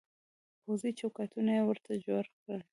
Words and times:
پوځي 0.63 0.91
چوکاټونه 0.99 1.51
يې 1.57 1.63
ورته 1.65 1.91
جوړ 2.05 2.25
کړل. 2.37 2.61